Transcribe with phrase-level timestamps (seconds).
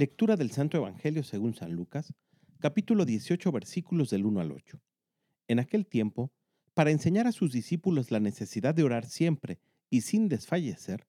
[0.00, 2.14] Lectura del Santo Evangelio según San Lucas,
[2.58, 4.80] capítulo 18, versículos del 1 al 8.
[5.46, 6.32] En aquel tiempo,
[6.72, 9.60] para enseñar a sus discípulos la necesidad de orar siempre
[9.90, 11.06] y sin desfallecer,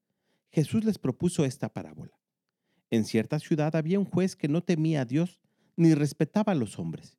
[0.50, 2.20] Jesús les propuso esta parábola.
[2.90, 5.40] En cierta ciudad había un juez que no temía a Dios
[5.78, 7.18] ni respetaba a los hombres.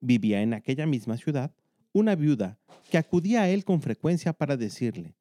[0.00, 1.54] Vivía en aquella misma ciudad
[1.92, 2.58] una viuda
[2.90, 5.14] que acudía a él con frecuencia para decirle,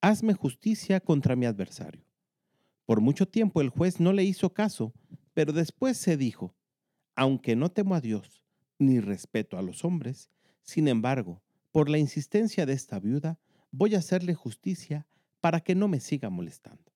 [0.00, 2.06] Hazme justicia contra mi adversario.
[2.86, 4.92] Por mucho tiempo el juez no le hizo caso,
[5.34, 6.54] pero después se dijo,
[7.14, 8.44] Aunque no temo a Dios
[8.78, 10.30] ni respeto a los hombres,
[10.62, 13.38] sin embargo, por la insistencia de esta viuda,
[13.70, 15.06] voy a hacerle justicia
[15.40, 16.92] para que no me siga molestando.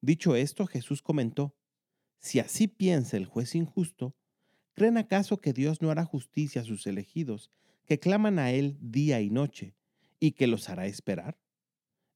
[0.00, 1.54] Dicho esto, Jesús comentó,
[2.20, 4.14] Si así piensa el juez injusto,
[4.74, 7.50] ¿Creen acaso que Dios no hará justicia a sus elegidos,
[7.84, 9.74] que claman a Él día y noche,
[10.18, 11.38] y que los hará esperar?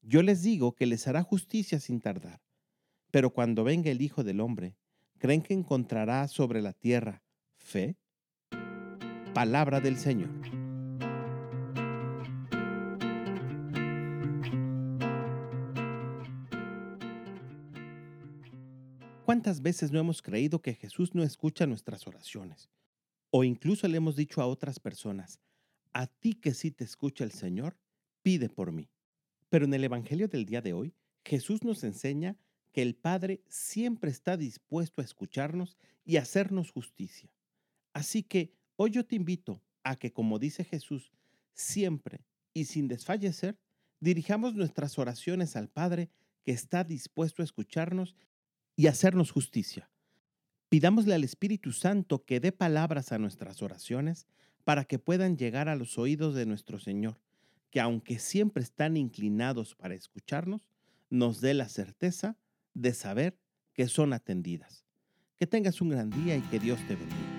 [0.01, 2.41] Yo les digo que les hará justicia sin tardar.
[3.11, 4.77] Pero cuando venga el Hijo del Hombre,
[5.19, 7.23] ¿creen que encontrará sobre la tierra
[7.57, 7.97] fe?
[9.35, 10.31] Palabra del Señor.
[19.25, 22.71] ¿Cuántas veces no hemos creído que Jesús no escucha nuestras oraciones?
[23.31, 25.41] O incluso le hemos dicho a otras personas,
[25.93, 27.77] a ti que sí te escucha el Señor,
[28.23, 28.89] pide por mí.
[29.49, 32.37] Pero en el Evangelio del día de hoy, Jesús nos enseña
[32.77, 37.33] que el Padre siempre está dispuesto a escucharnos y hacernos justicia.
[37.95, 41.11] Así que hoy yo te invito a que, como dice Jesús,
[41.55, 43.59] siempre y sin desfallecer,
[43.99, 46.11] dirijamos nuestras oraciones al Padre
[46.45, 48.15] que está dispuesto a escucharnos
[48.77, 49.91] y hacernos justicia.
[50.69, 54.27] Pidámosle al Espíritu Santo que dé palabras a nuestras oraciones
[54.65, 57.23] para que puedan llegar a los oídos de nuestro Señor,
[57.71, 60.69] que aunque siempre están inclinados para escucharnos,
[61.09, 62.37] nos dé la certeza
[62.77, 63.39] de saber
[63.73, 64.85] que son atendidas.
[65.37, 67.36] Que tengas un gran día y que Dios te bendiga.